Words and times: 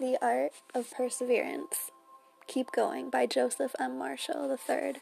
The 0.00 0.16
Art 0.22 0.52
of 0.74 0.90
Perseverance. 0.90 1.90
Keep 2.46 2.72
Going 2.72 3.10
by 3.10 3.26
Joseph 3.26 3.76
M. 3.78 3.98
Marshall 3.98 4.50
III. 4.50 4.94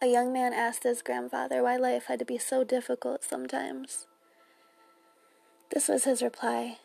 A 0.00 0.06
young 0.06 0.32
man 0.32 0.54
asked 0.54 0.84
his 0.84 1.02
grandfather 1.02 1.62
why 1.62 1.76
life 1.76 2.06
had 2.06 2.18
to 2.20 2.24
be 2.24 2.38
so 2.38 2.64
difficult 2.64 3.22
sometimes. 3.22 4.06
This 5.70 5.86
was 5.86 6.04
his 6.04 6.22
reply. 6.22 6.78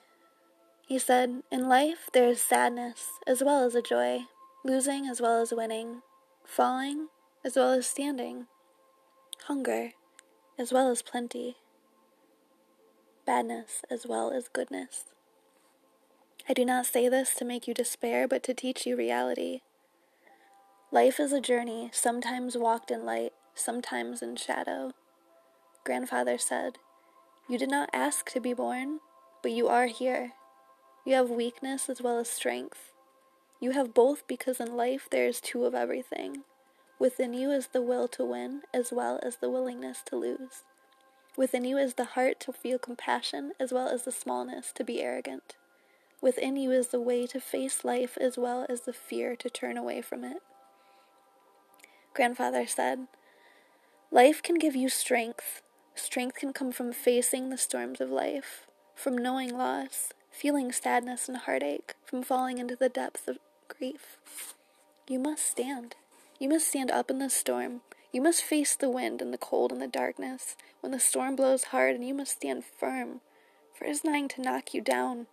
He 0.85 0.99
said, 0.99 1.41
In 1.49 1.69
life 1.69 2.09
there 2.11 2.27
is 2.27 2.41
sadness 2.41 3.07
as 3.25 3.41
well 3.41 3.63
as 3.63 3.73
a 3.73 3.81
joy, 3.81 4.25
losing 4.65 5.07
as 5.07 5.21
well 5.21 5.41
as 5.41 5.53
winning, 5.53 6.01
falling 6.43 7.07
as 7.45 7.55
well 7.55 7.71
as 7.71 7.87
standing, 7.87 8.47
hunger 9.47 9.91
as 10.59 10.73
well 10.73 10.91
as 10.91 11.01
plenty, 11.01 11.55
badness 13.25 13.83
as 13.89 14.05
well 14.05 14.31
as 14.31 14.49
goodness. 14.49 15.05
I 16.49 16.53
do 16.53 16.65
not 16.65 16.85
say 16.85 17.07
this 17.07 17.35
to 17.35 17.45
make 17.45 17.67
you 17.67 17.73
despair, 17.73 18.27
but 18.27 18.41
to 18.43 18.53
teach 18.53 18.85
you 18.85 18.95
reality. 18.95 19.61
Life 20.91 21.19
is 21.19 21.31
a 21.31 21.39
journey, 21.39 21.89
sometimes 21.93 22.57
walked 22.57 22.91
in 22.91 23.05
light, 23.05 23.33
sometimes 23.53 24.21
in 24.21 24.35
shadow. 24.35 24.91
Grandfather 25.83 26.37
said, 26.37 26.77
You 27.47 27.57
did 27.57 27.69
not 27.69 27.89
ask 27.93 28.29
to 28.31 28.39
be 28.39 28.53
born, 28.53 28.99
but 29.43 29.51
you 29.51 29.67
are 29.67 29.85
here. 29.85 30.33
You 31.05 31.15
have 31.15 31.29
weakness 31.29 31.89
as 31.89 32.01
well 32.01 32.19
as 32.19 32.29
strength. 32.29 32.91
You 33.59 33.71
have 33.71 33.93
both 33.93 34.27
because 34.27 34.59
in 34.59 34.75
life 34.75 35.07
there 35.09 35.27
is 35.27 35.39
two 35.39 35.65
of 35.65 35.75
everything. 35.75 36.43
Within 36.99 37.33
you 37.33 37.51
is 37.51 37.67
the 37.67 37.81
will 37.81 38.07
to 38.09 38.25
win 38.25 38.63
as 38.73 38.91
well 38.91 39.19
as 39.23 39.37
the 39.37 39.49
willingness 39.49 40.01
to 40.07 40.15
lose. 40.15 40.63
Within 41.37 41.65
you 41.65 41.77
is 41.77 41.93
the 41.93 42.13
heart 42.15 42.39
to 42.41 42.51
feel 42.51 42.77
compassion 42.77 43.53
as 43.59 43.71
well 43.71 43.87
as 43.87 44.03
the 44.03 44.11
smallness 44.11 44.71
to 44.73 44.83
be 44.83 45.01
arrogant. 45.01 45.55
Within 46.21 46.55
you 46.55 46.71
is 46.71 46.89
the 46.89 47.01
way 47.01 47.25
to 47.27 47.39
face 47.39 47.83
life 47.83 48.17
as 48.21 48.37
well 48.37 48.65
as 48.69 48.81
the 48.81 48.93
fear 48.93 49.35
to 49.35 49.49
turn 49.49 49.75
away 49.75 50.01
from 50.01 50.23
it. 50.23 50.37
Grandfather 52.13 52.67
said, 52.67 53.07
Life 54.11 54.43
can 54.43 54.59
give 54.59 54.75
you 54.75 54.87
strength. 54.87 55.63
Strength 55.95 56.35
can 56.35 56.53
come 56.53 56.71
from 56.71 56.93
facing 56.93 57.49
the 57.49 57.57
storms 57.57 57.99
of 57.99 58.11
life, 58.11 58.67
from 58.93 59.17
knowing 59.17 59.57
loss, 59.57 60.13
feeling 60.29 60.71
sadness 60.71 61.27
and 61.27 61.37
heartache, 61.37 61.95
from 62.05 62.21
falling 62.21 62.59
into 62.59 62.75
the 62.75 62.89
depths 62.89 63.27
of 63.27 63.39
grief. 63.67 64.17
You 65.07 65.17
must 65.17 65.45
stand. 65.45 65.95
You 66.39 66.49
must 66.49 66.67
stand 66.67 66.91
up 66.91 67.09
in 67.09 67.19
the 67.19 67.29
storm. 67.29 67.81
You 68.11 68.21
must 68.21 68.43
face 68.43 68.75
the 68.75 68.89
wind 68.89 69.21
and 69.21 69.33
the 69.33 69.37
cold 69.37 69.71
and 69.71 69.81
the 69.81 69.87
darkness 69.87 70.55
when 70.81 70.91
the 70.91 70.99
storm 70.99 71.35
blows 71.35 71.65
hard, 71.65 71.95
and 71.95 72.05
you 72.05 72.13
must 72.13 72.33
stand 72.33 72.63
firm, 72.65 73.21
for 73.73 73.85
it 73.85 73.91
is 73.91 74.01
trying 74.01 74.27
to 74.29 74.41
knock 74.41 74.73
you 74.73 74.81
down. 74.81 75.27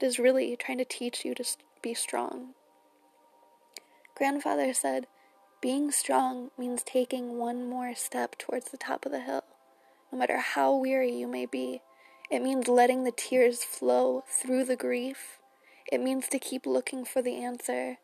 It 0.00 0.06
is 0.06 0.18
really 0.18 0.56
trying 0.56 0.78
to 0.78 0.84
teach 0.84 1.24
you 1.24 1.34
to 1.34 1.44
be 1.82 1.94
strong. 1.94 2.54
Grandfather 4.14 4.72
said, 4.72 5.06
Being 5.60 5.90
strong 5.90 6.50
means 6.56 6.82
taking 6.82 7.38
one 7.38 7.68
more 7.68 7.94
step 7.94 8.38
towards 8.38 8.70
the 8.70 8.76
top 8.76 9.06
of 9.06 9.12
the 9.12 9.20
hill, 9.20 9.44
no 10.12 10.18
matter 10.18 10.38
how 10.38 10.74
weary 10.74 11.12
you 11.12 11.26
may 11.26 11.46
be. 11.46 11.82
It 12.30 12.42
means 12.42 12.68
letting 12.68 13.04
the 13.04 13.12
tears 13.12 13.64
flow 13.64 14.24
through 14.28 14.64
the 14.64 14.76
grief. 14.76 15.38
It 15.90 16.00
means 16.00 16.28
to 16.28 16.38
keep 16.38 16.66
looking 16.66 17.04
for 17.04 17.22
the 17.22 17.42
answer 17.42 17.98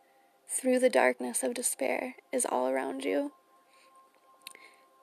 through 0.48 0.78
the 0.78 0.90
darkness 0.90 1.42
of 1.42 1.54
despair 1.54 2.14
is 2.32 2.46
all 2.48 2.68
around 2.68 3.04
you. 3.04 3.32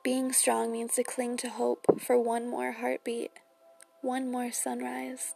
Being 0.02 0.32
strong 0.32 0.72
means 0.72 0.94
to 0.94 1.04
cling 1.04 1.36
to 1.38 1.48
hope 1.48 2.00
for 2.00 2.18
one 2.18 2.48
more 2.48 2.72
heartbeat, 2.72 3.30
one 4.00 4.30
more 4.30 4.50
sunrise. 4.50 5.34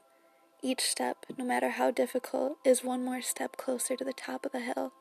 Each 0.67 0.81
step, 0.81 1.27
no 1.39 1.45
matter 1.45 1.69
how 1.69 1.92
difficult, 1.92 2.59
is 2.64 2.83
one 2.83 3.05
more 3.05 3.22
step 3.22 3.56
closer 3.56 3.95
to 3.95 4.05
the 4.05 4.12
top 4.12 4.45
of 4.45 4.50
the 4.50 4.59
hill. 4.59 4.92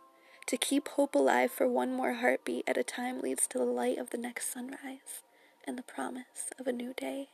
To 0.45 0.57
keep 0.57 0.89
hope 0.89 1.15
alive 1.15 1.49
for 1.49 1.67
one 1.67 1.91
more 1.91 2.13
heartbeat 2.13 2.65
at 2.67 2.77
a 2.77 2.83
time 2.83 3.19
leads 3.19 3.47
to 3.47 3.57
the 3.57 3.65
light 3.65 3.97
of 3.97 4.11
the 4.11 4.19
next 4.19 4.53
sunrise 4.53 5.23
and 5.65 5.75
the 5.75 5.81
promise 5.81 6.51
of 6.59 6.67
a 6.67 6.71
new 6.71 6.93
day. 6.93 7.29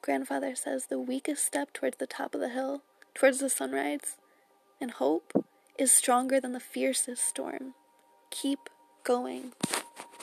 Grandfather 0.00 0.54
says 0.54 0.86
the 0.86 1.00
weakest 1.00 1.44
step 1.44 1.72
towards 1.72 1.96
the 1.96 2.06
top 2.06 2.36
of 2.36 2.40
the 2.40 2.50
hill, 2.50 2.82
towards 3.16 3.40
the 3.40 3.50
sunrise, 3.50 4.16
and 4.80 4.92
hope 4.92 5.32
is 5.76 5.90
stronger 5.90 6.40
than 6.40 6.52
the 6.52 6.60
fiercest 6.60 7.26
storm. 7.26 7.74
Keep 8.30 8.70
going. 9.02 9.54